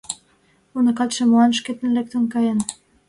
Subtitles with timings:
[0.77, 2.59] —Уныкатше молан шкетын лектын каен?